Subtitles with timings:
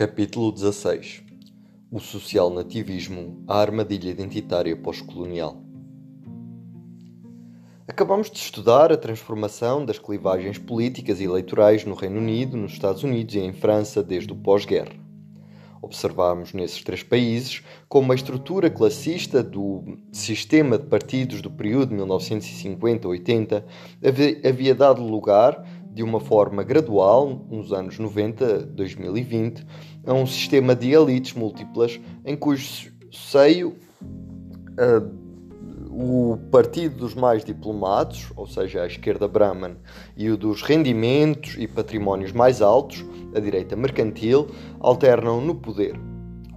[0.00, 1.22] Capítulo 16
[1.92, 5.62] O social nativismo, a armadilha identitária pós-colonial.
[7.86, 13.02] Acabamos de estudar a transformação das clivagens políticas e eleitorais no Reino Unido, nos Estados
[13.02, 14.94] Unidos e em França desde o pós-guerra.
[15.82, 23.64] Observamos nesses três países como a estrutura classista do sistema de partidos do período 1950-80
[24.48, 25.62] havia dado lugar
[25.92, 29.66] de uma forma gradual, nos anos 90, 2020,
[30.06, 33.76] a um sistema de elites múltiplas em cujo seio
[34.72, 35.20] uh,
[35.90, 39.76] o partido dos mais diplomados, ou seja, a esquerda Brahman,
[40.16, 43.04] e o dos rendimentos e patrimónios mais altos,
[43.34, 45.98] a direita mercantil, alternam no poder.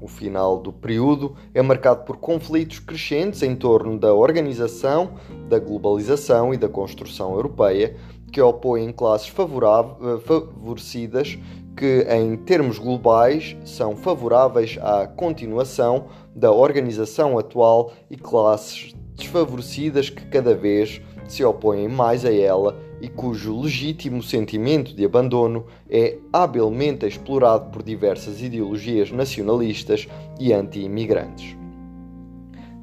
[0.01, 5.13] O final do período é marcado por conflitos crescentes em torno da organização,
[5.49, 7.95] da globalização e da construção europeia,
[8.31, 11.37] que opõem classes eh, favorecidas
[11.75, 20.25] que, em termos globais, são favoráveis à continuação da organização atual e classes desfavorecidas que
[20.27, 27.05] cada vez se opõem mais a ela e cujo legítimo sentimento de abandono é habilmente
[27.05, 30.07] explorado por diversas ideologias nacionalistas
[30.39, 31.62] e anti-imigrantes.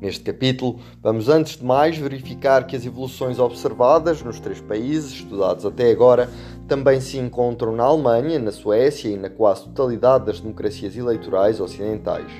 [0.00, 5.66] Neste capítulo, vamos antes de mais verificar que as evoluções observadas nos três países estudados
[5.66, 6.30] até agora
[6.66, 12.32] também se encontram na Alemanha, na Suécia e na quase totalidade das democracias eleitorais ocidentais.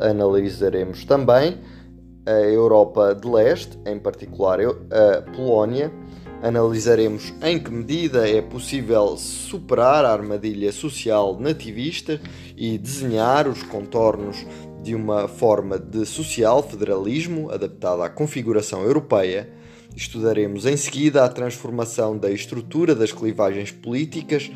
[0.00, 1.58] Analisaremos também
[2.26, 5.92] a Europa de Leste, em particular a Polónia.
[6.42, 12.20] Analisaremos em que medida é possível superar a armadilha social nativista
[12.56, 14.44] e desenhar os contornos
[14.88, 19.46] de uma forma de social federalismo adaptada à configuração europeia,
[19.94, 24.50] estudaremos em seguida a transformação da estrutura das clivagens políticas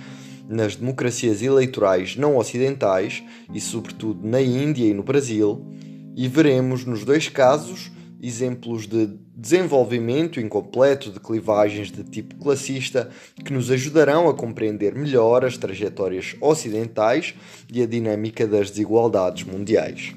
[0.49, 5.63] nas democracias eleitorais não ocidentais e, sobretudo, na Índia e no Brasil,
[6.17, 7.93] e veremos nos dois casos
[8.23, 13.11] exemplos de desenvolvimento incompleto de clivagens de tipo classista
[13.45, 17.35] que nos ajudarão a compreender melhor as trajetórias ocidentais
[17.71, 20.15] e a dinâmica das desigualdades mundiais.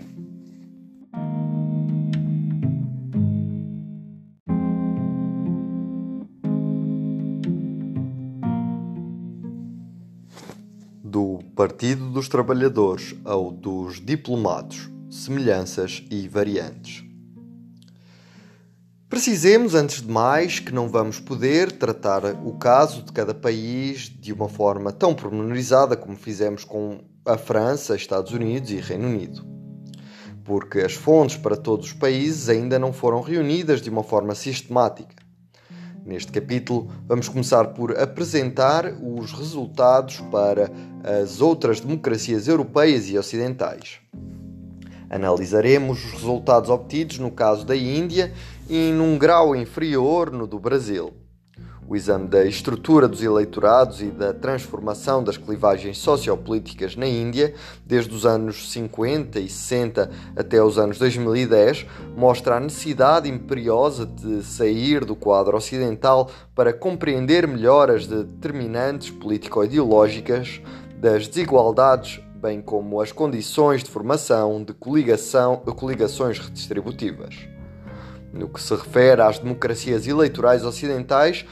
[11.35, 17.03] Do Partido dos Trabalhadores ao dos Diplomados, semelhanças e variantes.
[19.09, 24.31] Precisemos, antes de mais, que não vamos poder tratar o caso de cada país de
[24.31, 29.45] uma forma tão pormenorizada como fizemos com a França, Estados Unidos e Reino Unido.
[30.43, 35.24] Porque as fontes para todos os países ainda não foram reunidas de uma forma sistemática.
[36.05, 40.71] Neste capítulo, vamos começar por apresentar os resultados para
[41.03, 43.97] as outras democracias europeias e ocidentais.
[45.09, 48.31] Analisaremos os resultados obtidos no caso da Índia
[48.69, 51.11] e num grau inferior no do Brasil.
[51.87, 57.53] O exame da estrutura dos eleitorados e da transformação das clivagens sociopolíticas na Índia,
[57.85, 61.85] desde os anos 50 e 60 até os anos 2010,
[62.17, 70.61] mostra a necessidade imperiosa de sair do quadro ocidental para compreender melhor as determinantes político-ideológicas
[70.97, 77.35] das desigualdades bem como as condições de formação de coligação, coligações redistributivas.
[78.31, 81.43] No que se refere às democracias eleitorais ocidentais,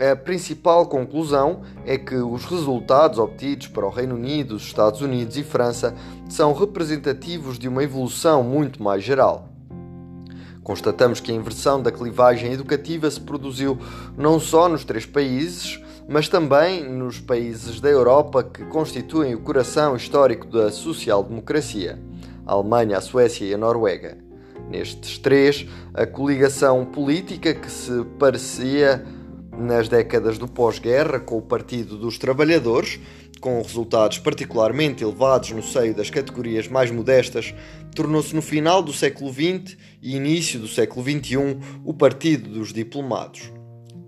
[0.00, 5.36] a principal conclusão é que os resultados obtidos para o Reino Unido, os Estados Unidos
[5.36, 5.94] e França
[6.26, 9.50] são representativos de uma evolução muito mais geral.
[10.62, 13.78] Constatamos que a inversão da clivagem educativa se produziu
[14.16, 15.78] não só nos três países,
[16.08, 21.98] mas também nos países da Europa que constituem o coração histórico da social-democracia,
[22.46, 24.16] a Alemanha, a Suécia e a Noruega.
[24.70, 29.04] Nestes três, a coligação política que se parecia
[29.60, 32.98] nas décadas do pós-guerra com o Partido dos Trabalhadores,
[33.40, 37.54] com resultados particularmente elevados no seio das categorias mais modestas,
[37.94, 43.59] tornou-se no final do século XX e início do século XXI o Partido dos Diplomados.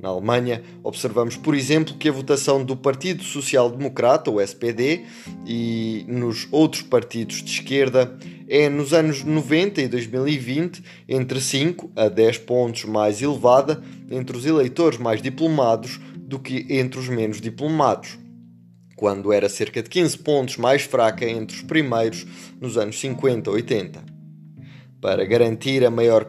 [0.03, 5.05] Na Alemanha, observamos, por exemplo, que a votação do Partido Social Democrata, o SPD,
[5.47, 8.19] e nos outros partidos de esquerda
[8.49, 14.45] é nos anos 90 e 2020 entre 5 a 10 pontos mais elevada entre os
[14.45, 18.19] eleitores mais diplomados do que entre os menos diplomados,
[18.97, 22.27] quando era cerca de 15 pontos mais fraca entre os primeiros
[22.61, 24.05] nos anos 50 e 80.
[25.01, 26.29] Para garantir a maior,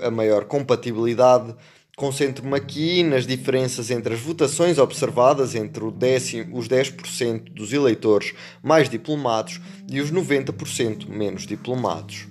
[0.00, 1.54] a maior compatibilidade
[1.98, 8.90] Concentro-me aqui nas diferenças entre as votações observadas entre décimo, os 10% dos eleitores mais
[8.90, 12.26] diplomados e os 90% menos diplomados.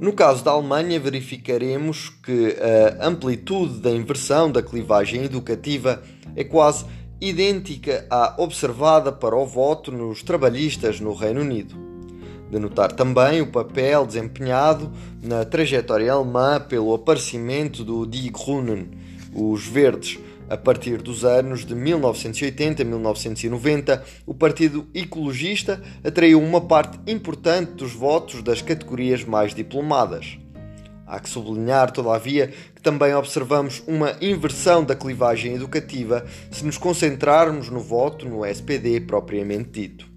[0.00, 2.56] No caso da Alemanha, verificaremos que
[2.98, 6.02] a amplitude da inversão da clivagem educativa
[6.34, 6.86] é quase
[7.20, 11.89] idêntica à observada para o voto nos trabalhistas no Reino Unido.
[12.50, 14.90] De notar também o papel desempenhado
[15.22, 18.90] na trajetória alemã pelo aparecimento do Die Grünen,
[19.32, 20.18] os Verdes.
[20.48, 27.74] A partir dos anos de 1980 e 1990, o Partido Ecologista atraiu uma parte importante
[27.74, 30.36] dos votos das categorias mais diplomadas.
[31.06, 37.68] Há que sublinhar, todavia, que também observamos uma inversão da clivagem educativa se nos concentrarmos
[37.68, 40.09] no voto no SPD propriamente dito.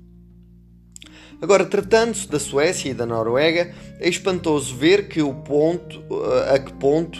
[1.43, 6.57] Agora, tratando-se da Suécia e da Noruega, é espantoso ver que o ponto, eh, a
[6.57, 7.19] que ponto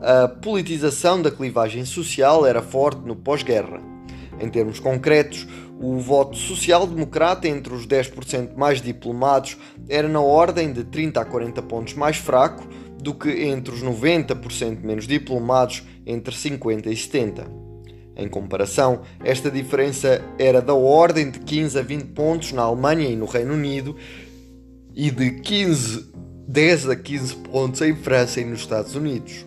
[0.00, 3.80] a politização da clivagem social era forte no pós-guerra.
[4.40, 5.46] Em termos concretos,
[5.80, 9.56] o voto social-democrata entre os 10% mais diplomados
[9.88, 12.66] era na ordem de 30 a 40 pontos mais fraco
[13.00, 17.63] do que entre os 90% menos diplomados entre 50 e 70.
[18.16, 23.16] Em comparação, esta diferença era da ordem de 15 a 20 pontos na Alemanha e
[23.16, 23.96] no Reino Unido
[24.94, 26.12] e de 15,
[26.46, 29.44] 10 a 15 pontos em França e nos Estados Unidos.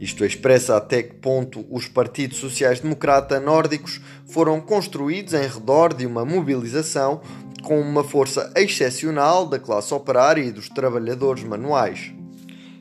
[0.00, 6.24] Isto expressa até que ponto os partidos sociais-democrata nórdicos foram construídos em redor de uma
[6.24, 7.20] mobilização
[7.62, 12.12] com uma força excepcional da classe operária e dos trabalhadores manuais.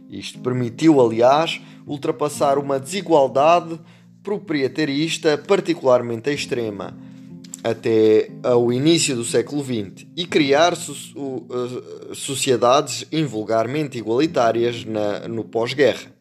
[0.09, 3.79] Isto permitiu, aliás, ultrapassar uma desigualdade
[4.25, 6.97] proprietarista particularmente extrema
[7.63, 11.47] até ao início do século XX e criar so
[12.13, 16.13] sociedades invulgarmente igualitárias na, no pós-guerra.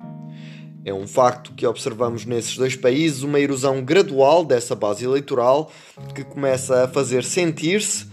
[0.84, 5.72] É um facto que observamos nesses dois países uma erosão gradual dessa base eleitoral
[6.14, 8.06] que começa a fazer sentir-se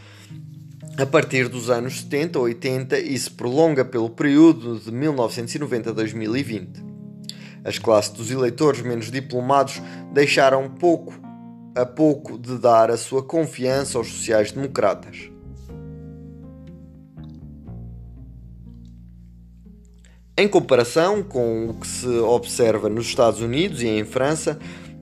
[0.98, 5.94] a partir dos anos 70 ou 80 e se prolonga pelo período de 1990 a
[5.94, 6.91] 2020.
[7.64, 9.82] As classes dos eleitores menos diplomados
[10.14, 11.14] deixaram pouco
[11.76, 15.30] a pouco de dar a sua confiança aos sociais-democratas.
[20.38, 24.58] Em comparação com o que se observa nos Estados Unidos e em França,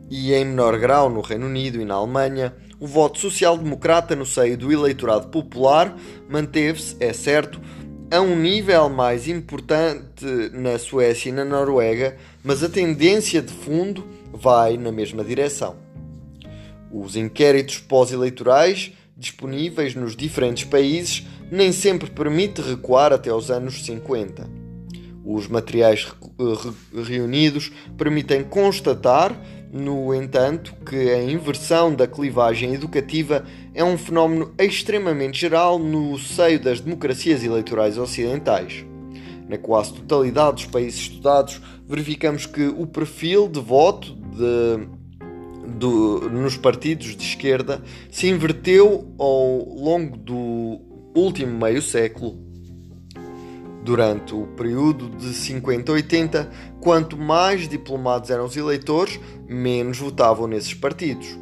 [0.10, 4.58] e em menor grau no Reino Unido e na Alemanha, o voto social-democrata no seio
[4.58, 5.96] do eleitorado popular
[6.28, 7.62] manteve-se, é certo,
[8.12, 14.04] a um nível mais importante na Suécia e na Noruega, mas a tendência de fundo
[14.34, 15.76] vai na mesma direção.
[16.92, 24.50] Os inquéritos pós-eleitorais disponíveis nos diferentes países nem sempre permite recuar até aos anos 50.
[25.24, 26.08] Os materiais
[27.06, 29.40] reunidos permitem constatar
[29.72, 33.46] no entanto, que a inversão da clivagem educativa
[33.80, 38.84] é um fenómeno extremamente geral no seio das democracias eleitorais ocidentais.
[39.48, 44.86] Na quase totalidade dos países estudados, verificamos que o perfil de voto de,
[45.78, 47.82] do, nos partidos de esquerda
[48.12, 50.82] se inverteu ao longo do
[51.16, 52.38] último meio século
[53.82, 56.52] Durante o período de 50 a 80,
[56.82, 61.40] quanto mais diplomados eram os eleitores, menos votavam nesses partidos.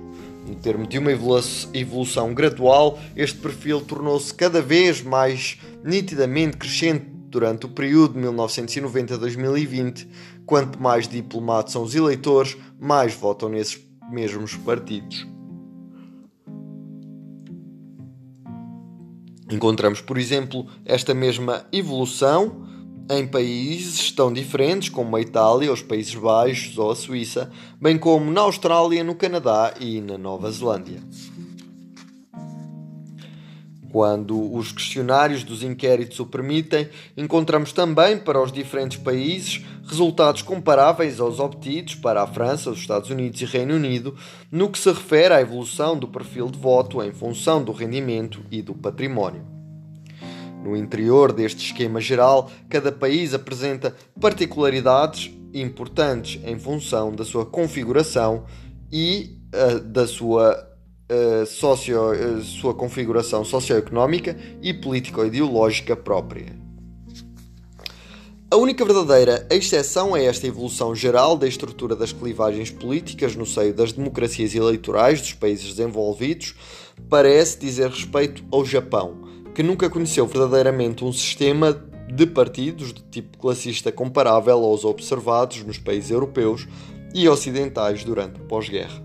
[0.47, 7.65] No termo de uma evolução gradual, este perfil tornou-se cada vez mais nitidamente crescente durante
[7.65, 10.07] o período de 1990 a 2020.
[10.45, 13.77] Quanto mais diplomados são os eleitores, mais votam nesses
[14.09, 15.27] mesmos partidos.
[19.51, 22.65] Encontramos, por exemplo, esta mesma evolução
[23.09, 28.31] em países tão diferentes como a Itália, os Países Baixos ou a Suíça, bem como
[28.31, 31.01] na Austrália, no Canadá e na Nova Zelândia.
[33.89, 41.19] Quando os questionários dos inquéritos o permitem, encontramos também para os diferentes países resultados comparáveis
[41.19, 44.15] aos obtidos para a França, os Estados Unidos e Reino Unido
[44.51, 48.61] no que se refere à evolução do perfil de voto em função do rendimento e
[48.61, 49.56] do património.
[50.67, 58.43] No interior deste esquema geral, cada país apresenta particularidades importantes em função da sua configuração
[58.91, 60.67] e uh, da sua
[61.09, 66.53] uh, socio, uh, sua configuração socioeconómica e político-ideológica própria.
[68.51, 73.73] A única verdadeira exceção a esta evolução geral da estrutura das clivagens políticas no seio
[73.73, 76.55] das democracias eleitorais dos países desenvolvidos
[77.09, 79.26] parece dizer respeito ao Japão,
[79.57, 81.73] que nunca conheceu verdadeiramente um sistema
[82.13, 86.67] de partidos de tipo classista comparável aos observados nos países europeus
[87.11, 89.03] e ocidentais durante o pós-guerra.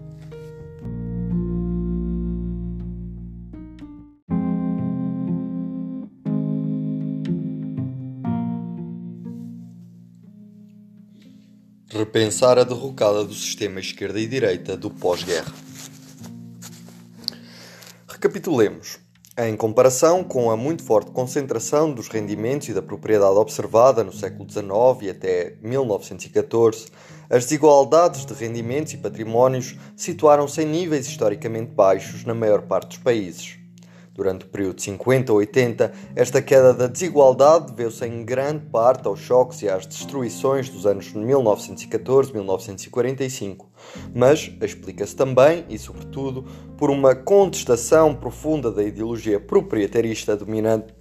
[11.89, 15.55] Repensar a derrocada do sistema esquerda e direita do pós-guerra.
[18.07, 19.01] Recapitulemos.
[19.39, 24.47] Em comparação com a muito forte concentração dos rendimentos e da propriedade observada no século
[24.47, 24.67] XIX
[25.01, 26.89] e até 1914,
[27.31, 32.99] as desigualdades de rendimentos e patrimónios situaram-se em níveis historicamente baixos na maior parte dos
[32.99, 33.57] países.
[34.13, 39.09] Durante o período de 50 a 80, esta queda da desigualdade deveu-se em grande parte
[39.09, 43.72] aos choques e às destruições dos anos 1914-1945,
[44.15, 46.45] mas explica-se também, e sobretudo,
[46.77, 50.95] por uma contestação profunda da ideologia proprietarista dominante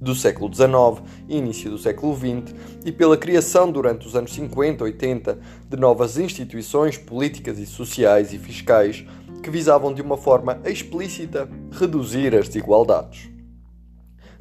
[0.00, 2.54] do século XIX e início do século XX
[2.84, 8.32] e pela criação durante os anos 50 e 80 de novas instituições políticas e sociais
[8.32, 9.04] e fiscais
[9.42, 13.30] que visavam de uma forma explícita reduzir as desigualdades.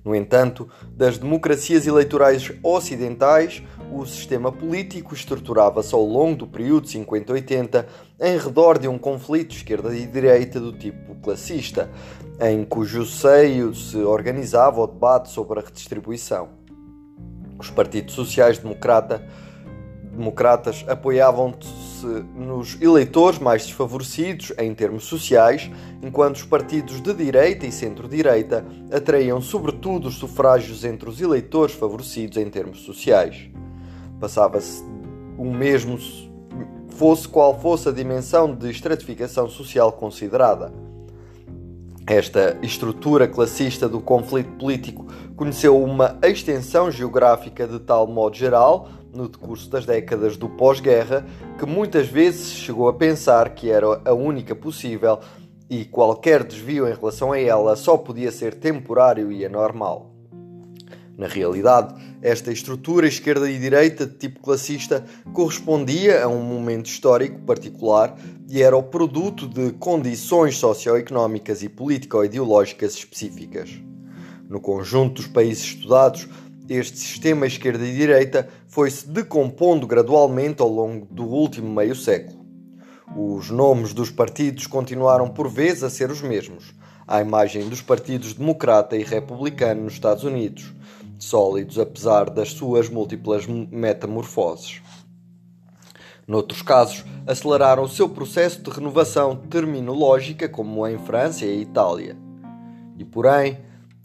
[0.03, 7.85] No entanto, das democracias eleitorais ocidentais, o sistema político estruturava-se ao longo do período 50-80
[8.19, 11.89] em redor de um conflito esquerda e direita do tipo classista,
[12.39, 16.49] em cujo seio se organizava o debate sobre a redistribuição.
[17.59, 19.25] Os partidos sociais-democrata
[20.17, 25.69] democratas apoiavam-se nos eleitores mais desfavorecidos em termos sociais,
[26.01, 32.37] enquanto os partidos de direita e centro-direita atraíam sobretudo os sufrágios entre os eleitores favorecidos
[32.37, 33.49] em termos sociais.
[34.19, 34.83] Passava-se
[35.37, 35.97] o mesmo
[36.89, 40.71] fosse qual fosse a dimensão de estratificação social considerada.
[42.07, 45.05] Esta estrutura classista do conflito político
[45.35, 51.25] conheceu uma extensão geográfica de tal modo geral no decurso das décadas do pós-guerra
[51.59, 55.19] que muitas vezes chegou a pensar que era a única possível
[55.69, 60.11] e qualquer desvio em relação a ela só podia ser temporário e anormal.
[61.17, 61.93] Na realidade,
[62.27, 68.17] esta estrutura esquerda e direita de tipo classista correspondia a um momento histórico particular
[68.49, 73.69] e era o produto de condições socioeconómicas e político-ideológicas específicas.
[74.49, 76.27] No conjunto dos países estudados,
[76.67, 82.45] este sistema esquerda e direita foi-se decompondo gradualmente ao longo do último meio século.
[83.15, 86.75] Os nomes dos partidos continuaram por vezes a ser os mesmos,
[87.07, 90.73] à imagem dos partidos democrata e republicano nos Estados Unidos,
[91.19, 94.81] sólidos apesar das suas múltiplas metamorfoses.
[96.27, 102.17] Noutros casos, aceleraram o seu processo de renovação terminológica, como em França e Itália.
[102.97, 103.59] E, porém,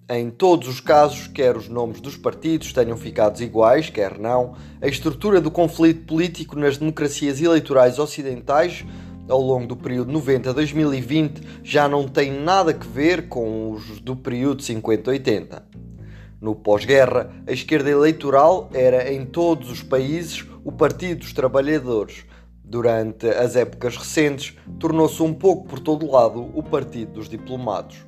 [0.08, 4.86] em todos os casos, quer os nomes dos partidos tenham ficado iguais, quer não, a
[4.86, 8.84] estrutura do conflito político nas democracias eleitorais ocidentais
[9.28, 14.00] ao longo do período 90 a 2020 já não tem nada a ver com os
[14.00, 15.62] do período 50-80.
[16.42, 22.24] No pós-guerra, a esquerda eleitoral era em todos os países o Partido dos Trabalhadores.
[22.64, 27.98] Durante as épocas recentes, tornou-se um pouco por todo lado o Partido dos Diplomados.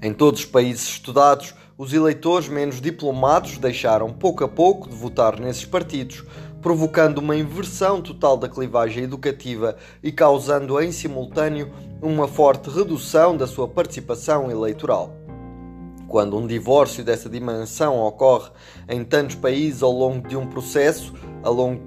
[0.00, 5.38] Em todos os países estudados, os eleitores menos diplomados deixaram pouco a pouco de votar
[5.38, 6.24] nesses partidos,
[6.62, 13.46] provocando uma inversão total da clivagem educativa e causando em simultâneo uma forte redução da
[13.46, 15.19] sua participação eleitoral.
[16.10, 18.50] Quando um divórcio dessa dimensão ocorre
[18.88, 21.80] em tantos países ao longo de um processo a longo,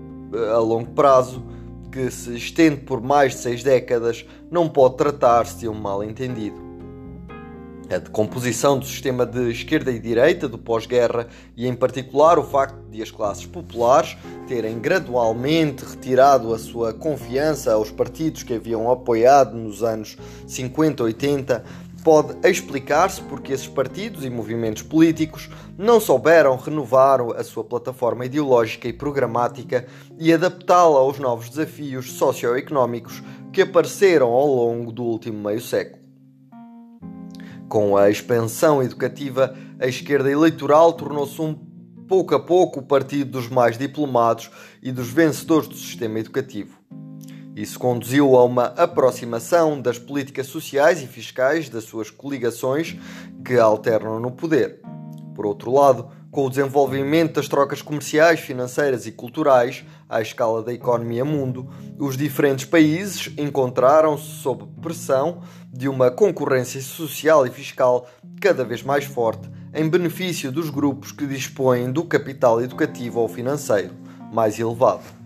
[0.50, 1.44] a longo prazo,
[1.92, 6.56] que se estende por mais de seis décadas, não pode tratar-se de um mal-entendido.
[7.90, 12.78] A decomposição do sistema de esquerda e direita do pós-guerra e, em particular, o facto
[12.90, 14.16] de as classes populares
[14.48, 21.64] terem gradualmente retirado a sua confiança aos partidos que haviam apoiado nos anos 50 80
[22.04, 28.88] pode explicar-se porque esses partidos e movimentos políticos não souberam renovar a sua plataforma ideológica
[28.88, 29.86] e programática
[30.20, 36.04] e adaptá-la aos novos desafios socioeconómicos que apareceram ao longo do último meio século.
[37.70, 41.56] Com a expansão educativa, a esquerda eleitoral tornou-se um
[42.08, 46.78] pouco a pouco o partido dos mais diplomados e dos vencedores do sistema educativo.
[47.56, 52.98] Isso conduziu a uma aproximação das políticas sociais e fiscais das suas coligações
[53.46, 54.82] que alternam no poder.
[55.36, 60.74] Por outro lado, com o desenvolvimento das trocas comerciais, financeiras e culturais à escala da
[60.74, 61.70] economia mundo,
[62.00, 65.42] os diferentes países encontraram-se sob pressão
[65.72, 68.08] de uma concorrência social e fiscal
[68.42, 73.94] cada vez mais forte em benefício dos grupos que dispõem do capital educativo ou financeiro
[74.32, 75.23] mais elevado.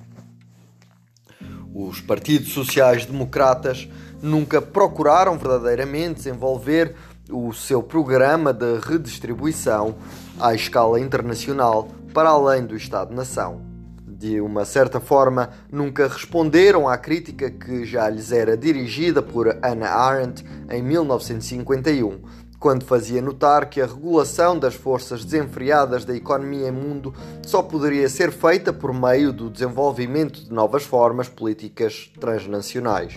[1.80, 3.88] Os partidos sociais-democratas
[4.20, 6.96] nunca procuraram verdadeiramente desenvolver
[7.30, 9.96] o seu programa de redistribuição
[10.40, 13.62] à escala internacional para além do Estado-nação.
[14.08, 19.94] De uma certa forma, nunca responderam à crítica que já lhes era dirigida por Hannah
[19.94, 22.22] Arendt em 1951,
[22.60, 28.10] quando fazia notar que a regulação das forças desenfreadas da economia em mundo só poderia
[28.10, 33.14] ser feita por meio do desenvolvimento de novas formas políticas transnacionais.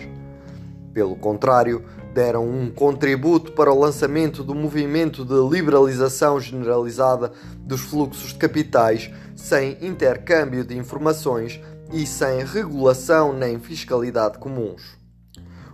[0.93, 1.83] Pelo contrário,
[2.13, 9.09] deram um contributo para o lançamento do movimento de liberalização generalizada dos fluxos de capitais,
[9.35, 11.59] sem intercâmbio de informações
[11.93, 14.99] e sem regulação nem fiscalidade comuns.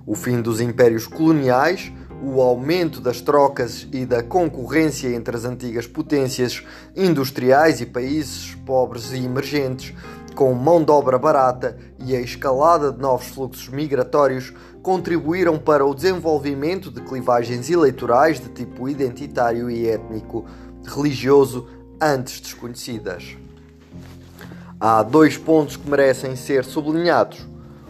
[0.05, 5.85] O fim dos impérios coloniais, o aumento das trocas e da concorrência entre as antigas
[5.85, 6.63] potências
[6.95, 9.93] industriais e países pobres e emergentes,
[10.33, 15.93] com mão de obra barata e a escalada de novos fluxos migratórios, contribuíram para o
[15.93, 20.45] desenvolvimento de clivagens eleitorais de tipo identitário e étnico,
[20.85, 21.67] religioso,
[21.99, 23.35] antes desconhecidas.
[24.79, 27.47] Há dois pontos que merecem ser sublinhados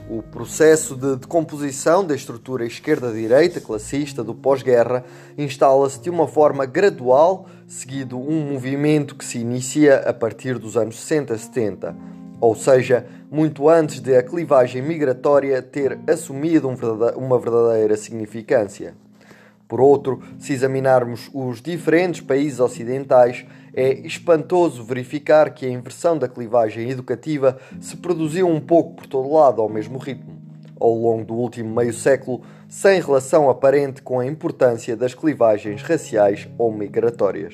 [0.10, 5.04] o processo de decomposição da estrutura esquerda-direita classista do pós-guerra
[5.38, 10.96] instala-se de uma forma gradual, seguido um movimento que se inicia a partir dos anos
[10.96, 11.94] 60-70,
[12.40, 16.70] ou seja, muito antes de a clivagem migratória ter assumido
[17.18, 18.96] uma verdadeira significância.
[19.68, 23.46] Por outro, se examinarmos os diferentes países ocidentais,
[23.78, 29.32] é espantoso verificar que a inversão da clivagem educativa se produziu um pouco por todo
[29.32, 30.36] lado ao mesmo ritmo,
[30.80, 36.48] ao longo do último meio século, sem relação aparente com a importância das clivagens raciais
[36.58, 37.54] ou migratórias.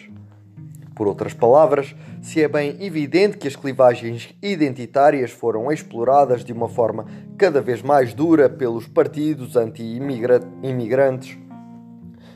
[0.96, 6.70] Por outras palavras, se é bem evidente que as clivagens identitárias foram exploradas de uma
[6.70, 7.06] forma
[7.38, 11.38] cada vez mais dura pelos partidos anti-imigrantes,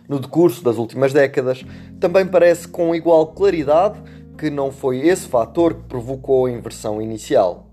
[0.07, 1.65] no decurso das últimas décadas,
[1.99, 4.01] também parece com igual claridade
[4.37, 7.67] que não foi esse fator que provocou a inversão inicial.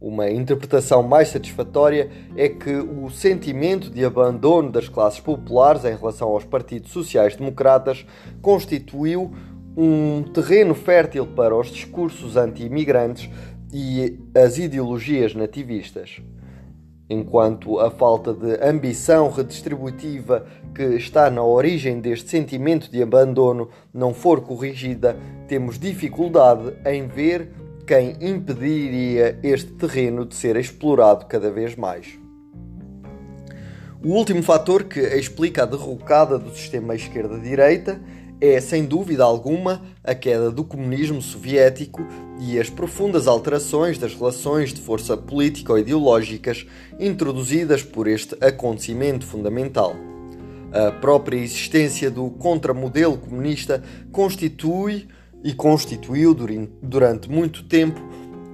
[0.00, 6.28] Uma interpretação mais satisfatória é que o sentimento de abandono das classes populares em relação
[6.28, 8.04] aos partidos sociais-democratas
[8.40, 9.32] constituiu
[9.76, 13.30] um terreno fértil para os discursos anti-imigrantes
[13.72, 16.20] e as ideologias nativistas.
[17.08, 24.14] Enquanto a falta de ambição redistributiva que está na origem deste sentimento de abandono não
[24.14, 27.50] for corrigida, temos dificuldade em ver
[27.86, 32.18] quem impediria este terreno de ser explorado cada vez mais.
[34.04, 38.00] O último fator que explica a derrocada do sistema esquerda-direita
[38.40, 42.04] é, sem dúvida alguma, a queda do comunismo soviético
[42.40, 46.66] e as profundas alterações das relações de força político-ideológicas
[46.98, 49.94] introduzidas por este acontecimento fundamental.
[50.72, 55.06] A própria existência do contramodelo comunista constitui
[55.44, 56.34] e constituiu
[56.82, 58.00] durante muito tempo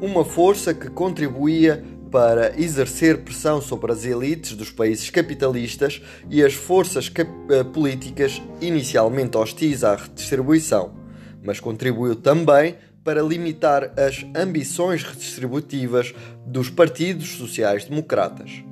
[0.01, 6.01] uma força que contribuía para exercer pressão sobre as elites dos países capitalistas
[6.31, 10.95] e as forças eh, políticas inicialmente hostis à redistribuição,
[11.45, 16.15] mas contribuiu também para limitar as ambições redistributivas
[16.47, 18.68] dos partidos sociais-democratas.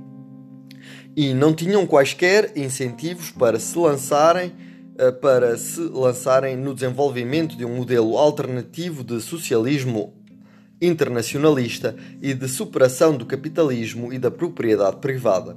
[1.16, 4.52] E não tinham quaisquer incentivos para se lançarem
[4.98, 10.14] eh, para se lançarem no desenvolvimento de um modelo alternativo de socialismo
[10.80, 15.56] internacionalista e de superação do capitalismo e da propriedade privada.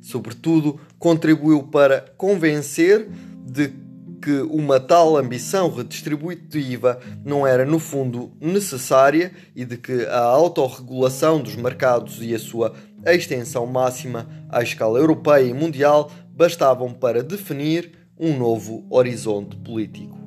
[0.00, 3.08] Sobretudo, contribuiu para convencer
[3.44, 3.72] de
[4.20, 11.40] que uma tal ambição redistributiva não era, no fundo, necessária e de que a autorregulação
[11.40, 12.72] dos mercados e a sua
[13.06, 20.22] extensão máxima à escala europeia e mundial bastavam para definir um novo horizonte político.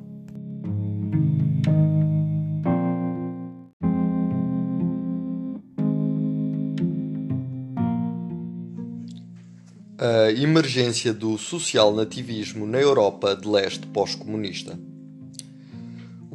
[9.98, 14.78] a emergência do social-nativismo na Europa de leste pós-comunista.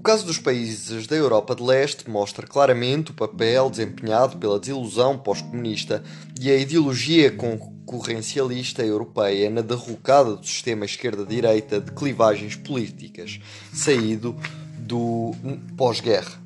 [0.01, 5.15] O caso dos países da Europa de leste mostra claramente o papel desempenhado pela desilusão
[5.15, 6.03] pós-comunista
[6.39, 13.39] e a ideologia concorrencialista europeia na derrocada do sistema esquerda-direita de clivagens políticas,
[13.71, 14.35] saído
[14.79, 15.35] do
[15.77, 16.41] pós-guerra.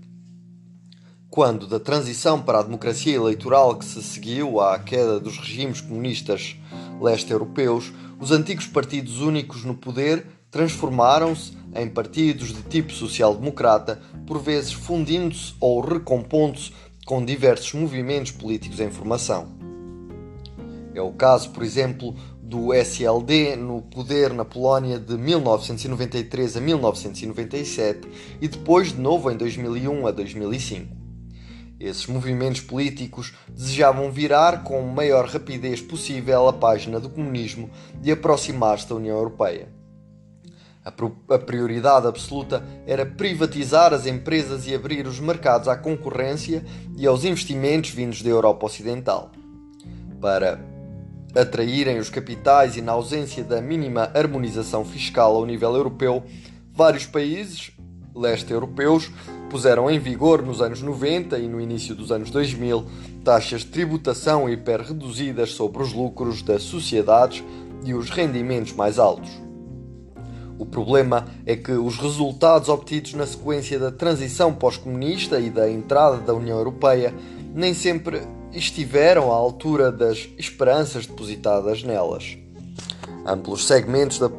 [1.29, 6.57] Quando da transição para a democracia eleitoral que se seguiu à queda dos regimes comunistas
[6.99, 14.71] leste-europeus, os antigos partidos únicos no poder transformaram-se em partidos de tipo social-democrata, por vezes
[14.71, 16.71] fundindo-se ou recompondo-se
[17.05, 19.49] com diversos movimentos políticos em formação.
[20.93, 28.07] É o caso, por exemplo, do SLD no poder na Polónia de 1993 a 1997
[28.39, 30.95] e depois de novo em 2001 a 2005.
[31.77, 37.69] Esses movimentos políticos desejavam virar com maior rapidez possível a página do comunismo
[38.01, 39.74] e aproximar-se da União Europeia.
[40.85, 46.63] A prioridade absoluta era privatizar as empresas e abrir os mercados à concorrência
[46.95, 49.31] e aos investimentos vindos da Europa Ocidental.
[50.21, 50.59] Para
[51.33, 56.23] atraírem os capitais e na ausência da mínima harmonização fiscal ao nível europeu,
[56.71, 57.71] vários países
[58.15, 59.11] leste-europeus
[59.49, 62.85] puseram em vigor nos anos 90 e no início dos anos 2000
[63.23, 67.43] taxas de tributação hiper reduzidas sobre os lucros das sociedades
[67.83, 69.44] e os rendimentos mais altos.
[70.57, 76.17] O problema é que os resultados obtidos na sequência da transição pós-comunista e da entrada
[76.17, 77.13] da União Europeia
[77.53, 78.21] nem sempre
[78.53, 82.37] estiveram à altura das esperanças depositadas nelas.
[83.25, 84.29] Amplos segmentos da,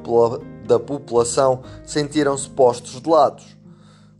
[0.66, 3.42] da população sentiram-se postos de lado.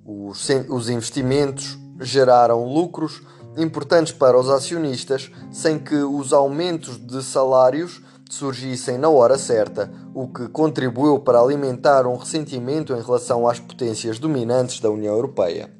[0.05, 3.23] Os, os investimentos geraram lucros
[3.57, 10.29] importantes para os acionistas sem que os aumentos de salários surgissem na hora certa, o
[10.29, 15.71] que contribuiu para alimentar um ressentimento em relação às potências dominantes da União Europeia.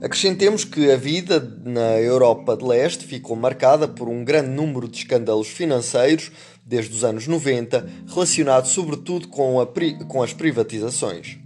[0.00, 4.98] Acrescentemos que a vida na Europa de Leste ficou marcada por um grande número de
[4.98, 6.30] escândalos financeiros
[6.64, 9.66] desde os anos 90, relacionados sobretudo com, a,
[10.06, 11.38] com as privatizações.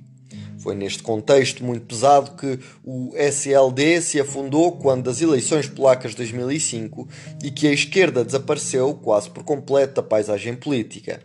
[0.63, 6.19] Foi neste contexto muito pesado que o SLD se afundou quando das eleições polacas de
[6.19, 7.09] 2005
[7.43, 11.21] e que a esquerda desapareceu quase por completo da paisagem política.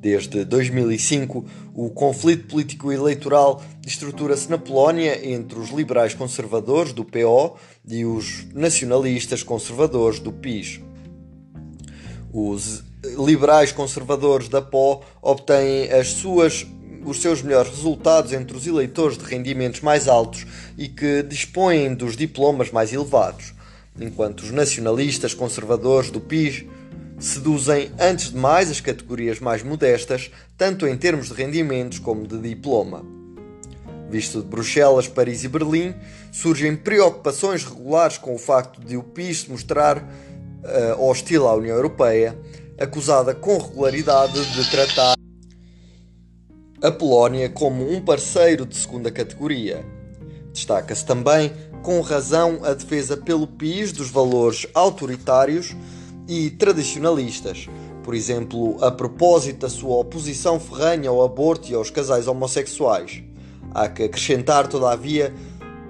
[0.00, 8.06] Desde 2005, o conflito político-eleitoral estrutura-se na Polónia entre os liberais conservadores do PO e
[8.06, 10.80] os nacionalistas conservadores do PiS.
[12.32, 12.82] Os
[13.18, 16.66] liberais conservadores da PO obtêm as suas,
[17.06, 20.44] os seus melhores resultados entre os eleitores de rendimentos mais altos
[20.76, 23.54] e que dispõem dos diplomas mais elevados,
[23.98, 26.64] enquanto os nacionalistas conservadores do PiS
[27.18, 32.38] seduzem antes de mais as categorias mais modestas, tanto em termos de rendimentos como de
[32.38, 33.02] diploma.
[34.10, 35.94] Visto de Bruxelas, Paris e Berlim,
[36.30, 41.74] surgem preocupações regulares com o facto de o PIS se mostrar uh, hostil à União
[41.74, 42.38] Europeia,
[42.78, 45.15] acusada com regularidade de tratar
[46.82, 49.84] a Polónia como um parceiro de segunda categoria.
[50.52, 55.74] Destaca-se também, com razão, a defesa pelo PIS dos valores autoritários
[56.28, 57.68] e tradicionalistas,
[58.02, 63.22] por exemplo, a propósito da sua oposição ferranha ao aborto e aos casais homossexuais.
[63.74, 65.32] Há que acrescentar, todavia,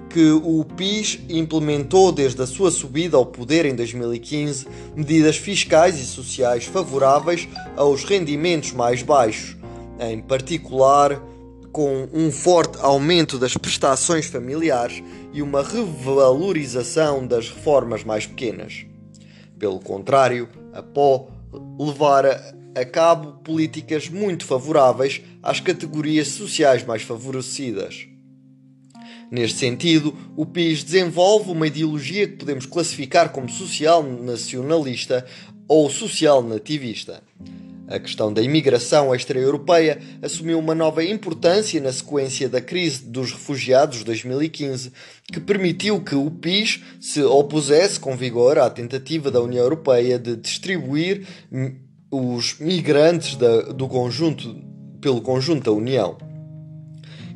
[0.09, 6.05] que o PIS implementou desde a sua subida ao poder em 2015 medidas fiscais e
[6.05, 9.56] sociais favoráveis aos rendimentos mais baixos,
[9.99, 11.21] em particular
[11.71, 18.85] com um forte aumento das prestações familiares e uma revalorização das reformas mais pequenas.
[19.59, 21.27] Pelo contrário, a PO
[21.79, 28.07] levara a cabo políticas muito favoráveis às categorias sociais mais favorecidas.
[29.29, 35.25] Neste sentido, o PIS desenvolve uma ideologia que podemos classificar como social nacionalista
[35.67, 37.21] ou social nativista.
[37.87, 43.99] A questão da imigração extra-europeia assumiu uma nova importância na sequência da crise dos refugiados
[43.99, 44.91] de 2015,
[45.31, 50.35] que permitiu que o PIS se opusesse com vigor à tentativa da União Europeia de
[50.35, 51.25] distribuir
[52.11, 54.53] os migrantes da, do conjunto,
[54.99, 56.17] pelo conjunto da União.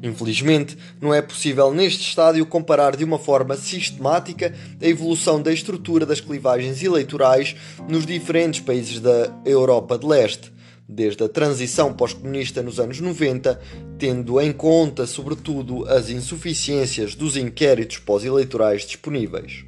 [0.04, 6.06] Infelizmente, não é possível neste estádio comparar de uma forma sistemática a evolução da estrutura
[6.06, 7.56] das clivagens eleitorais
[7.88, 10.52] nos diferentes países da Europa de Leste,
[10.90, 13.62] desde a transição pós-comunista nos anos 90,
[14.00, 19.64] tendo em conta, sobretudo, as insuficiências dos inquéritos pós-eleitorais disponíveis.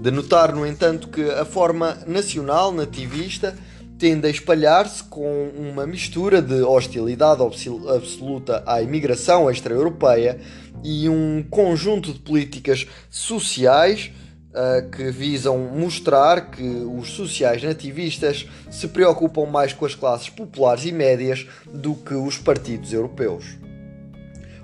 [0.00, 3.58] De notar, no entanto, que a forma nacional nativista
[3.98, 10.40] tende a espalhar-se com uma mistura de hostilidade absoluta à imigração extra-europeia
[10.84, 14.12] e um conjunto de políticas sociais
[14.50, 20.84] uh, que visam mostrar que os sociais nativistas se preocupam mais com as classes populares
[20.84, 23.58] e médias do que os partidos europeus.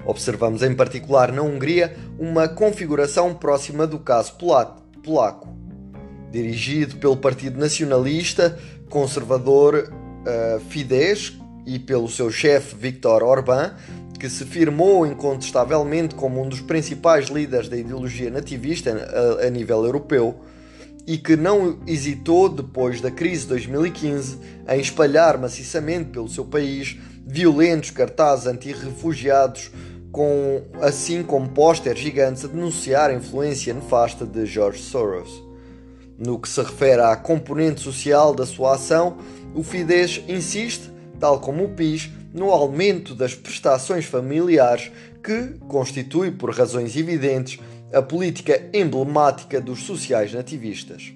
[0.06, 4.34] Observamos em particular na Hungria uma configuração próxima do caso
[5.02, 5.48] polaco,
[6.30, 8.58] dirigido pelo Partido Nacionalista
[8.94, 13.74] conservador uh, Fidesz, e pelo seu chefe Viktor Orbán,
[14.20, 19.84] que se firmou incontestavelmente como um dos principais líderes da ideologia nativista a, a nível
[19.84, 20.36] europeu
[21.06, 26.96] e que não hesitou, depois da crise de 2015, em espalhar maciçamente pelo seu país
[27.26, 29.72] violentos cartazes anti-refugiados,
[30.12, 35.43] com, assim como pósteres gigantes a denunciar a influência nefasta de George Soros.
[36.18, 39.18] No que se refere à componente social da sua ação,
[39.54, 44.90] o Fidesz insiste, tal como o PIS, no aumento das prestações familiares,
[45.22, 47.58] que constitui, por razões evidentes,
[47.92, 51.12] a política emblemática dos sociais-nativistas.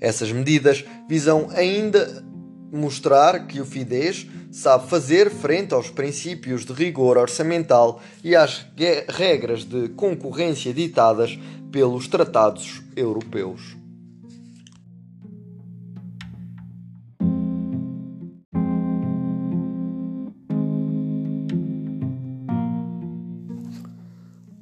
[0.00, 2.24] Essas medidas visam ainda
[2.72, 8.66] mostrar que o Fidesz sabe fazer frente aos princípios de rigor orçamental e às
[9.08, 11.38] regras de concorrência ditadas
[11.70, 13.77] pelos tratados europeus.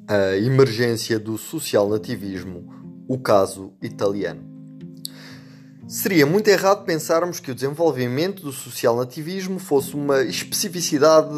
[0.08, 2.72] A emergência do social-nativismo,
[3.08, 4.40] o caso italiano.
[5.88, 11.28] Seria muito errado pensarmos que o desenvolvimento do social-nativismo fosse uma especificidade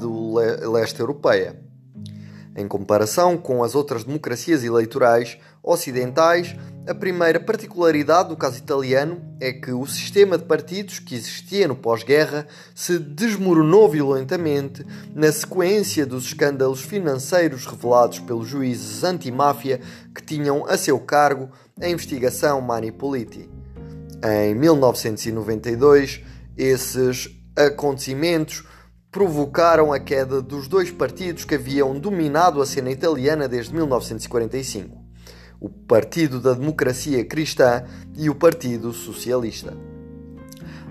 [0.00, 0.34] do
[0.72, 1.62] leste europeia.
[2.56, 6.54] Em comparação com as outras democracias eleitorais ocidentais,
[6.88, 11.74] a primeira particularidade do caso italiano é que o sistema de partidos que existia no
[11.74, 19.80] pós-guerra se desmoronou violentamente na sequência dos escândalos financeiros revelados pelos juízes anti-máfia
[20.14, 21.50] que tinham a seu cargo
[21.80, 23.50] a investigação Manipoliti.
[24.24, 26.22] Em 1992,
[26.56, 28.64] esses acontecimentos
[29.10, 34.95] provocaram a queda dos dois partidos que haviam dominado a cena italiana desde 1945:
[35.66, 37.82] o Partido da Democracia Cristã
[38.16, 39.76] e o Partido Socialista.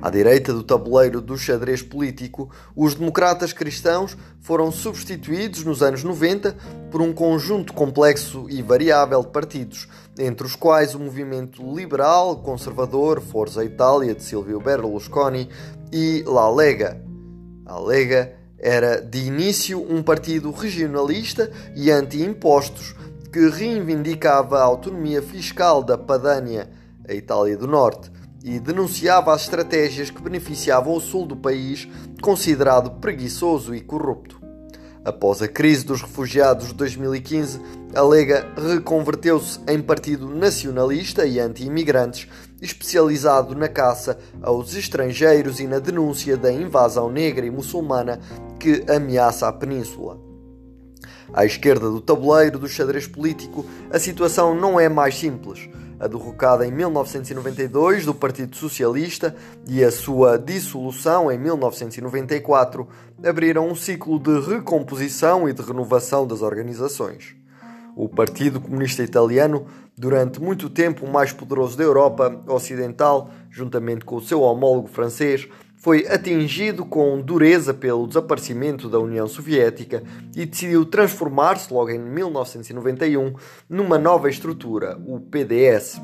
[0.02, 6.58] À direita do tabuleiro do xadrez político, os democratas cristãos foram substituídos nos anos 90
[6.92, 9.88] por um conjunto complexo e variável de partidos,
[10.20, 15.50] entre os quais o movimento liberal conservador Forza Itália de Silvio Berlusconi
[15.92, 17.02] e La Lega.
[17.66, 22.94] A Lega era de início um partido regionalista e anti-impostos
[23.36, 26.70] que reivindicava a autonomia fiscal da Padania,
[27.06, 28.10] a Itália do Norte,
[28.42, 31.86] e denunciava as estratégias que beneficiavam o sul do país,
[32.22, 34.40] considerado preguiçoso e corrupto.
[35.04, 37.60] Após a crise dos refugiados de 2015,
[37.94, 42.30] a Lega reconverteu-se em partido nacionalista e anti-imigrantes,
[42.62, 48.18] especializado na caça aos estrangeiros e na denúncia da invasão negra e muçulmana
[48.58, 50.35] que ameaça a península.
[51.34, 56.66] À esquerda do tabuleiro do xadrez político, a situação não é mais simples a derrocada
[56.66, 59.36] em 1992 do Partido Socialista
[59.68, 62.88] e a sua dissolução em 1994
[63.24, 67.36] abriram um ciclo de recomposição e de renovação das organizações.
[67.96, 74.18] O Partido Comunista Italiano, durante muito tempo o mais poderoso da Europa Ocidental, juntamente com
[74.18, 75.48] o seu homólogo francês,
[75.86, 80.02] foi atingido com dureza pelo desaparecimento da União Soviética
[80.36, 83.36] e decidiu transformar-se logo em 1991
[83.70, 86.02] numa nova estrutura, o PDS,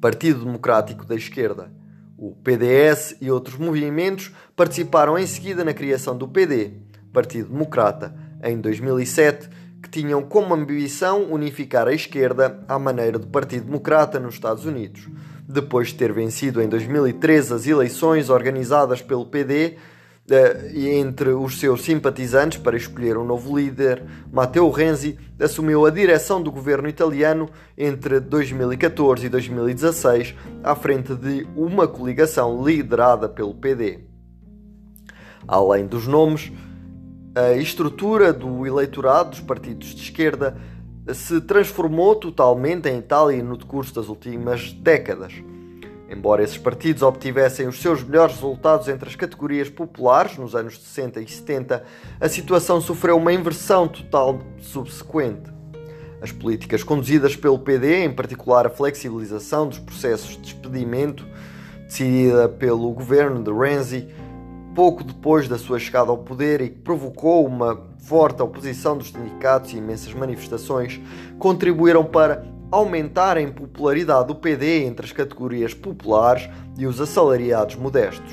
[0.00, 1.72] Partido Democrático da Esquerda.
[2.16, 6.74] O PDS e outros movimentos participaram em seguida na criação do PD,
[7.12, 9.50] Partido Democrata, em 2007,
[9.82, 15.08] que tinham como ambição unificar a esquerda à maneira do Partido Democrata nos Estados Unidos
[15.52, 19.76] depois de ter vencido em 2013 as eleições organizadas pelo PD
[20.30, 25.90] eh, e entre os seus simpatizantes para escolher um novo líder, Matteo Renzi assumiu a
[25.90, 33.54] direção do governo italiano entre 2014 e 2016, à frente de uma coligação liderada pelo
[33.54, 34.00] PD.
[35.46, 36.52] Além dos nomes,
[37.34, 40.56] a estrutura do eleitorado dos partidos de esquerda
[41.12, 45.32] se transformou totalmente em Itália no decurso das últimas décadas.
[46.08, 51.20] Embora esses partidos obtivessem os seus melhores resultados entre as categorias populares nos anos 60
[51.20, 51.82] e 70,
[52.20, 55.50] a situação sofreu uma inversão total subsequente.
[56.20, 61.26] As políticas conduzidas pelo PD, em particular a flexibilização dos processos de despedimento,
[61.86, 64.06] decidida pelo governo de Renzi,
[64.74, 69.72] pouco depois da sua chegada ao poder e que provocou uma forte oposição dos sindicatos
[69.72, 71.00] e imensas manifestações,
[71.38, 78.32] contribuíram para aumentar a impopularidade do PD entre as categorias populares e os assalariados modestos.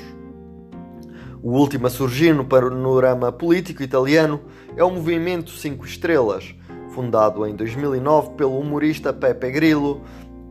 [1.42, 4.40] O último a surgir no panorama político italiano
[4.76, 6.54] é o Movimento 5 Estrelas,
[6.90, 10.02] fundado em 2009 pelo humorista Pepe Grillo.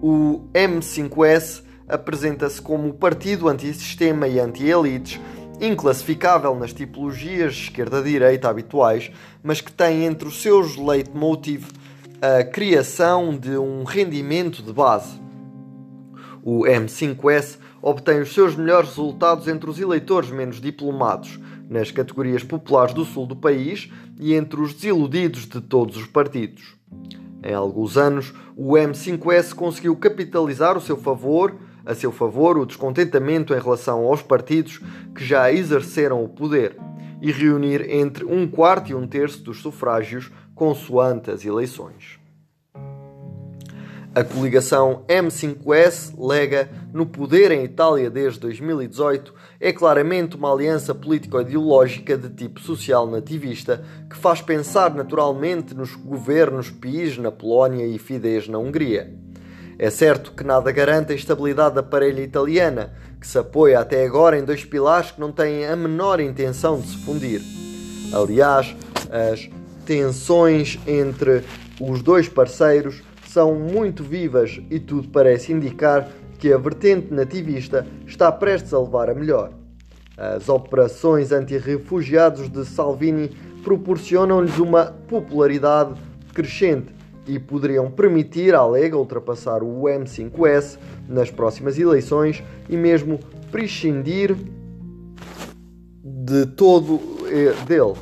[0.02, 5.20] O M5S apresenta-se como partido antissistema e anti-elites
[5.60, 9.12] inclassificável nas tipologias esquerda-direita habituais,
[9.44, 11.68] mas que tem entre os seus leitmotiv
[12.22, 15.20] a criação de um rendimento de base.
[16.44, 22.94] O M5S obtém os seus melhores resultados entre os eleitores menos diplomados, nas categorias populares
[22.94, 26.76] do sul do país e entre os desiludidos de todos os partidos.
[27.44, 31.56] Em alguns anos, o M5S conseguiu capitalizar o seu favor,
[31.90, 34.80] a seu favor o descontentamento em relação aos partidos
[35.16, 36.78] que já exerceram o poder
[37.20, 42.20] e reunir entre um quarto e um terço dos sufrágios consoante as eleições.
[44.14, 52.16] A coligação M5S, Lega, no poder em Itália desde 2018, é claramente uma aliança político-ideológica
[52.16, 58.60] de tipo social-nativista que faz pensar naturalmente nos governos PIS na Polónia e Fidesz na
[58.60, 59.12] Hungria.
[59.82, 64.38] É certo que nada garante a estabilidade da parelha italiana, que se apoia até agora
[64.38, 67.42] em dois pilares que não têm a menor intenção de se fundir.
[68.12, 68.76] Aliás,
[69.10, 69.50] as
[69.86, 71.46] tensões entre
[71.80, 78.30] os dois parceiros são muito vivas e tudo parece indicar que a vertente nativista está
[78.34, 79.52] prestes a levar a melhor.
[80.18, 83.30] As operações anti-refugiados de Salvini
[83.64, 85.94] proporcionam-lhes uma popularidade
[86.34, 86.99] crescente
[87.30, 93.20] e poderiam permitir à Lega ultrapassar o M5S nas próximas eleições e mesmo
[93.52, 94.36] prescindir
[96.04, 97.94] de todo eh, dele.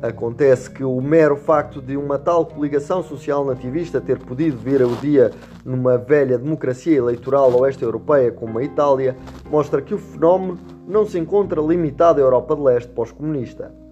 [0.00, 4.94] Acontece que o mero facto de uma tal coligação social nativista ter podido vir ao
[4.96, 5.32] dia
[5.64, 9.16] numa velha democracia eleitoral oeste-europeia como a Itália
[9.50, 13.83] mostra que o fenómeno não se encontra limitado à Europa de Leste pós-comunista.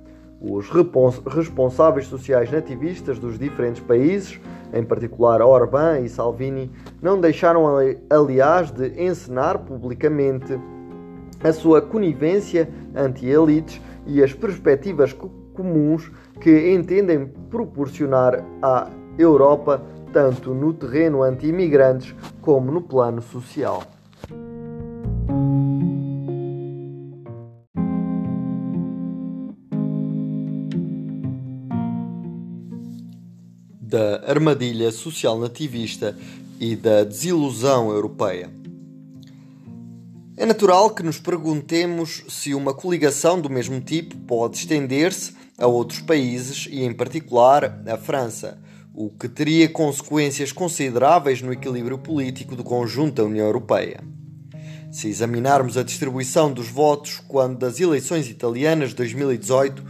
[0.45, 4.41] Os responsáveis sociais nativistas dos diferentes países,
[4.75, 6.69] em particular Orbán e Salvini,
[7.01, 7.65] não deixaram,
[8.11, 10.59] aliás, de encenar publicamente
[11.45, 15.17] a sua conivência anti-elites e as perspectivas
[15.55, 19.81] comuns que entendem proporcionar à Europa
[20.13, 23.85] tanto no terreno anti-imigrantes como no plano social.
[33.93, 36.17] Da armadilha social nativista
[36.59, 38.49] e da desilusão europeia.
[40.35, 46.01] É natural que nos perguntemos se uma coligação do mesmo tipo pode estender-se a outros
[46.01, 48.59] países e, em particular, à França,
[48.95, 54.03] o que teria consequências consideráveis no equilíbrio político do conjunto da União Europeia.
[54.91, 59.85] Se examinarmos a distribuição dos votos quando das eleições italianas de 2018,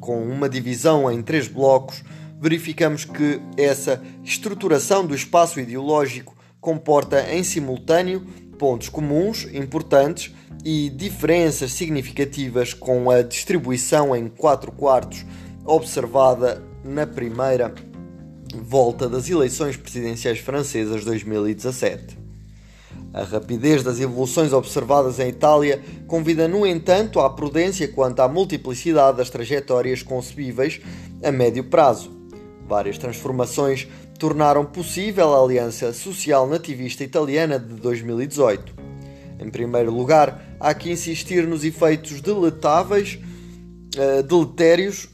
[0.00, 2.02] com uma divisão em três blocos,
[2.44, 8.20] verificamos que essa estruturação do espaço ideológico comporta em simultâneo
[8.58, 10.30] pontos comuns importantes
[10.62, 15.24] e diferenças significativas com a distribuição em 4 quartos
[15.64, 17.74] observada na primeira
[18.54, 22.18] volta das eleições presidenciais francesas de 2017.
[23.14, 29.16] A rapidez das evoluções observadas em Itália convida, no entanto, à prudência quanto à multiplicidade
[29.16, 30.82] das trajetórias concebíveis
[31.22, 32.13] a médio prazo.
[32.66, 33.86] Várias transformações
[34.18, 38.74] tornaram possível a Aliança Social Nativista Italiana de 2018.
[39.38, 43.18] Em primeiro lugar, há que insistir nos efeitos deletáveis,
[43.96, 45.08] uh, deletérios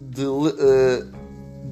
[0.00, 0.52] de, uh,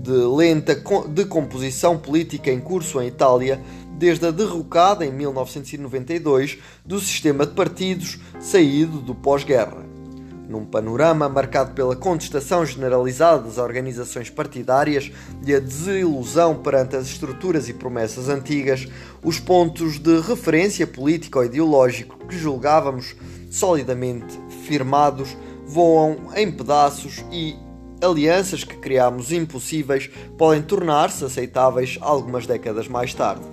[0.02, 3.60] de lenta decomposição política em curso em Itália
[3.96, 9.83] desde a derrocada em 1992 do sistema de partidos saído do pós-guerra.
[10.48, 15.10] Num panorama marcado pela contestação generalizada das organizações partidárias
[15.46, 18.86] e a desilusão perante as estruturas e promessas antigas,
[19.22, 23.16] os pontos de referência político-ideológico que julgávamos
[23.50, 27.56] solidamente firmados voam em pedaços e
[28.02, 33.44] alianças que criámos impossíveis podem tornar-se aceitáveis algumas décadas mais tarde.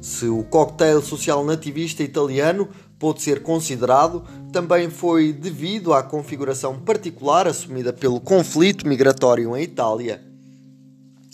[0.00, 4.22] Se o cocktail social nativista italiano pôde ser considerado,
[4.54, 10.24] também foi devido à configuração particular assumida pelo conflito migratório em Itália.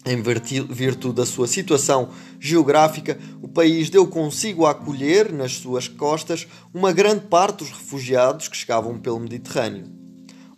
[0.06, 2.08] Em virtude da sua situação
[2.40, 8.48] geográfica, o país deu consigo a acolher nas suas costas uma grande parte dos refugiados
[8.48, 9.84] que chegavam pelo Mediterrâneo.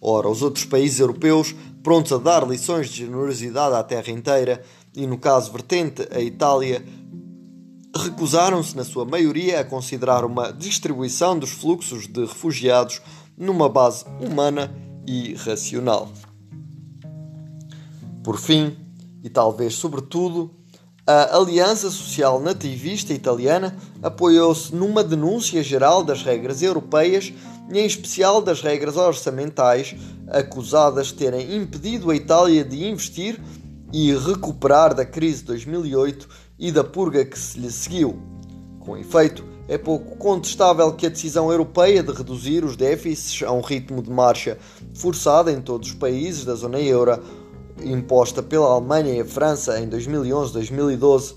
[0.01, 4.63] Ora, os outros países europeus, prontos a dar lições de generosidade à terra inteira,
[4.95, 6.85] e no caso vertente, a Itália,
[7.95, 13.03] recusaram-se, na sua maioria, a considerar uma distribuição dos fluxos de refugiados
[13.37, 14.75] numa base humana
[15.07, 16.11] e racional.
[18.23, 18.77] Por fim,
[19.23, 20.51] e talvez sobretudo,
[21.07, 27.33] a Aliança Social Nativista Italiana apoiou-se numa denúncia geral das regras europeias
[27.73, 29.97] e em especial das regras orçamentais
[30.29, 33.41] acusadas de terem impedido a Itália de investir
[33.93, 36.29] e recuperar da crise de 2008
[36.63, 38.17] e da purga que se lhe seguiu.
[38.79, 43.61] Com efeito, é pouco contestável que a decisão europeia de reduzir os déficits a um
[43.61, 44.57] ritmo de marcha
[44.95, 47.21] forçada em todos os países da zona euro,
[47.83, 51.35] imposta pela Alemanha e a França em 2011-2012,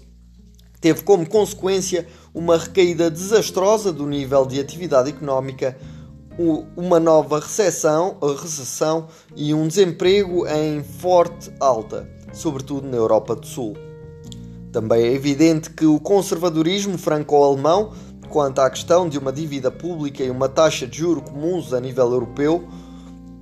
[0.79, 5.75] teve como consequência uma recaída desastrosa do nível de atividade económica,
[6.77, 13.75] uma nova recessão, recessão e um desemprego em forte alta, sobretudo na Europa do Sul.
[14.75, 17.93] Também é evidente que o conservadorismo franco-alemão
[18.27, 22.11] quanto à questão de uma dívida pública e uma taxa de juro comuns a nível
[22.11, 22.67] europeu,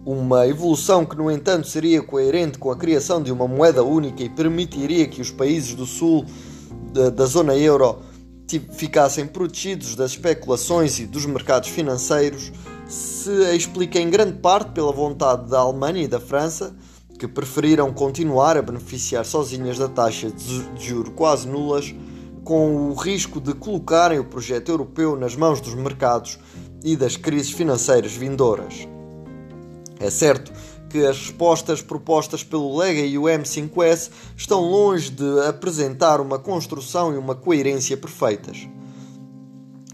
[0.05, 4.29] uma evolução que, no entanto, seria coerente com a criação de uma moeda única e
[4.29, 6.23] permitiria que os países do sul
[7.09, 7.97] da, zona euro
[8.73, 12.51] ficassem protegidos das especulações e dos mercados financeiros,
[12.88, 16.75] se explica em grande parte pela vontade da Alemanha e da França,
[17.24, 21.95] que preferiram continuar a beneficiar sozinhas da taxa de juro quase nulas
[22.43, 26.38] com o risco de colocarem o projeto europeu nas mãos dos mercados
[26.84, 28.86] e das crises financeiras vindouras.
[30.01, 30.51] É certo
[30.89, 37.13] que as respostas propostas pelo Lega e o M5S estão longe de apresentar uma construção
[37.13, 38.67] e uma coerência perfeitas.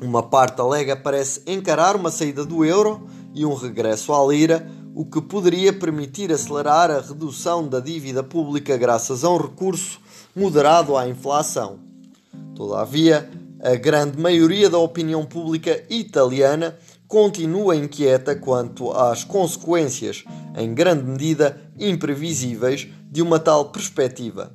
[0.01, 4.67] Uma parte da Lega parece encarar uma saída do euro e um regresso à lira,
[4.99, 9.97] o que poderia permitir acelerar a redução da dívida pública graças a um recurso
[10.35, 11.79] moderado à inflação.
[12.53, 13.29] Todavia,
[13.63, 16.77] a grande maioria da opinião pública italiana
[17.07, 20.25] continua inquieta quanto às consequências,
[20.57, 24.51] em grande medida imprevisíveis, de uma tal perspectiva.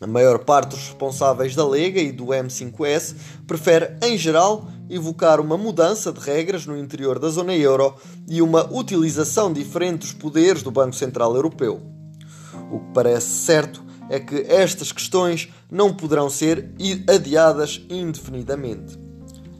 [0.00, 3.14] A maior parte dos responsáveis da Lega e do M5S
[3.46, 7.94] prefere, em geral, evocar uma mudança de regras no interior da zona euro
[8.28, 11.80] e uma utilização diferente dos poderes do Banco Central Europeu.
[12.70, 16.70] O que parece certo é que estas questões não poderão ser
[17.08, 18.98] adiadas indefinidamente.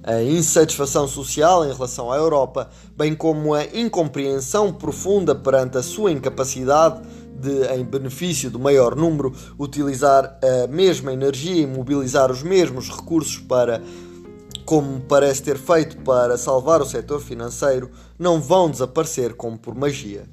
[0.03, 6.11] A insatisfação social em relação à Europa, bem como a incompreensão profunda perante a sua
[6.11, 7.03] incapacidade
[7.39, 13.39] de, em benefício do maior número, utilizar a mesma energia e mobilizar os mesmos recursos
[13.39, 13.83] para,
[14.69, 20.29] como parece ter feito para salvar o setor financeiro, não vão desaparecer como por magia.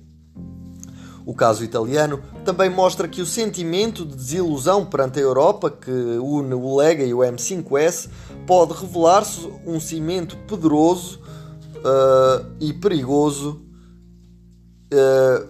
[1.25, 6.53] O caso italiano também mostra que o sentimento de desilusão perante a Europa que une
[6.53, 8.09] o Lega e o M5S
[8.45, 11.21] pode revelar-se um cimento poderoso
[11.77, 13.61] uh, e perigoso
[14.93, 15.47] uh,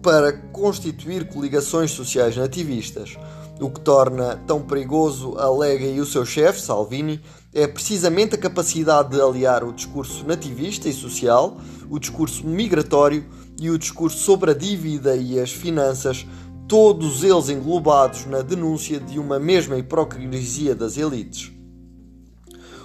[0.00, 3.16] para constituir coligações sociais nativistas.
[3.60, 7.20] O que torna tão perigoso a Lega e o seu chefe, Salvini,
[7.52, 11.56] é precisamente a capacidade de aliar o discurso nativista e social,
[11.88, 13.24] o discurso migratório
[13.60, 16.24] e o discurso sobre a dívida e as finanças,
[16.68, 21.50] todos eles englobados na denúncia de uma mesma hipocrisia das elites.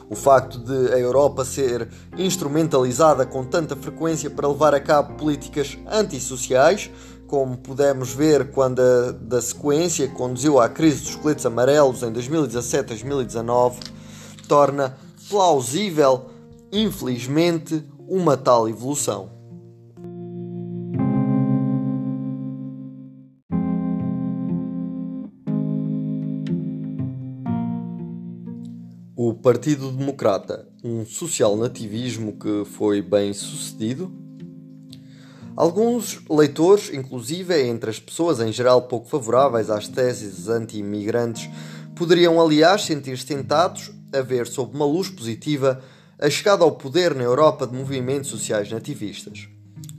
[0.09, 1.87] O facto de a Europa ser
[2.17, 6.91] instrumentalizada com tanta frequência para levar a cabo políticas antissociais,
[7.27, 13.94] como pudemos ver quando a da sequência conduziu à crise dos coletes amarelos em 2017-2019,
[14.45, 14.97] torna
[15.29, 16.25] plausível,
[16.71, 19.29] infelizmente, uma tal evolução.
[29.15, 34.11] O Partido Democrata, um social-nativismo que foi bem sucedido.
[35.55, 41.49] Alguns leitores, inclusive entre as pessoas em geral pouco favoráveis às teses anti-imigrantes,
[41.95, 45.81] poderiam aliás sentir-se tentados a ver sob uma luz positiva
[46.19, 49.47] a chegada ao poder na Europa de movimentos sociais nativistas.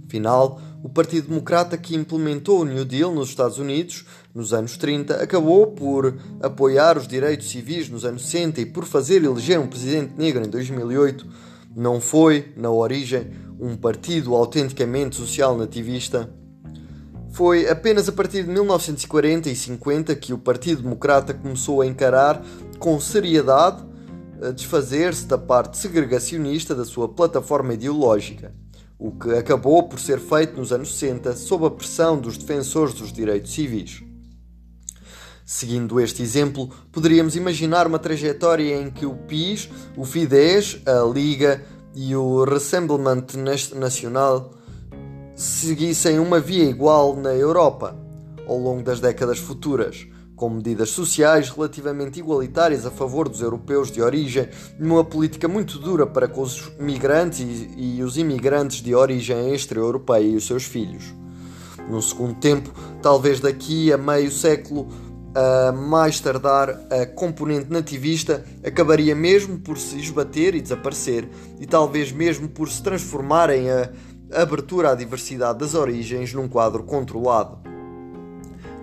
[0.07, 5.17] Afinal, o Partido Democrata que implementou o New Deal nos Estados Unidos nos anos 30
[5.23, 10.13] acabou por apoiar os direitos civis nos anos 60 e por fazer eleger um presidente
[10.17, 11.27] negro em 2008.
[11.75, 16.31] Não foi, na origem, um partido autenticamente social nativista.
[17.37, 22.43] Foi apenas a partir de 1940 e 50 que o Partido Democrata começou a encarar
[22.79, 23.85] com seriedade
[24.41, 28.55] a desfazer-se da parte segregacionista da sua plataforma ideológica
[28.99, 33.13] o que acabou por ser feito nos anos 60 sob a pressão dos defensores dos
[33.13, 34.03] direitos civis.
[35.45, 41.63] Seguindo este exemplo, poderíamos imaginar uma trajetória em que o PIS, o Fidesz, a Liga
[41.95, 43.27] e o Rassemblement
[43.75, 44.56] Nacional
[45.37, 47.95] seguissem uma via igual na Europa
[48.49, 54.01] ao longo das décadas futuras, com medidas sociais relativamente igualitárias a favor dos europeus de
[54.01, 59.53] origem, numa política muito dura para com os migrantes e, e os imigrantes de origem
[59.53, 61.15] extra-europeia e os seus filhos.
[61.87, 62.73] Num segundo tempo,
[63.03, 64.89] talvez daqui a meio século,
[65.35, 71.29] a mais tardar, a componente nativista acabaria mesmo por se esbater e desaparecer,
[71.61, 73.91] e talvez mesmo por se transformar em a
[74.33, 77.59] abertura à diversidade das origens num quadro controlado.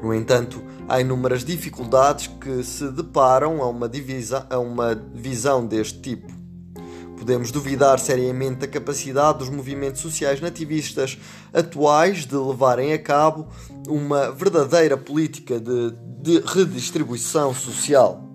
[0.02, 6.00] No entanto, há inúmeras dificuldades que se deparam a uma, divisa, a uma visão deste
[6.02, 6.28] tipo.
[7.18, 11.18] Podemos duvidar seriamente da capacidade dos movimentos sociais nativistas
[11.54, 13.48] atuais de levarem a cabo
[13.88, 15.92] uma verdadeira política de,
[16.22, 18.33] de redistribuição social.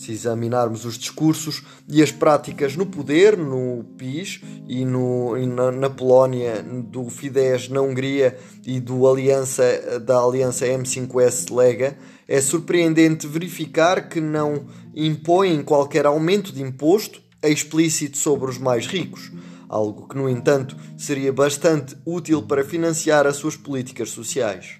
[0.00, 5.70] Se examinarmos os discursos e as práticas no poder, no PIS e, no, e na,
[5.70, 8.34] na, Polónia, do Fidesz na Hungria
[8.64, 16.50] e do aliança, da aliança M5S Lega, é surpreendente verificar que não impõem qualquer aumento
[16.50, 19.30] de imposto explícito sobre os mais ricos,
[19.68, 24.79] algo que, no entanto, seria bastante útil para financiar as suas políticas sociais.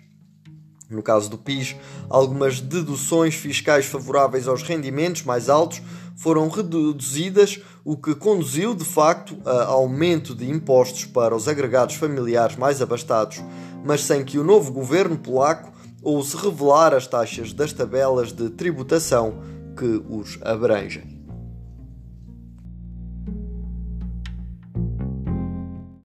[0.91, 1.76] No caso do PIS,
[2.09, 5.80] algumas deduções fiscais favoráveis aos rendimentos mais altos
[6.16, 12.57] foram reduzidas, o que conduziu de facto a aumento de impostos para os agregados familiares
[12.57, 13.41] mais abastados,
[13.84, 15.72] mas sem que o novo governo polaco
[16.03, 19.41] ouse revelar as taxas das tabelas de tributação
[19.76, 21.09] que os abrangem.